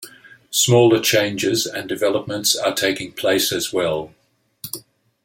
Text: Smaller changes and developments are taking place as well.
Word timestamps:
Smaller 0.49 0.99
changes 0.99 1.67
and 1.67 1.87
developments 1.87 2.55
are 2.55 2.73
taking 2.73 3.11
place 3.11 3.51
as 3.51 3.71
well. 3.71 4.15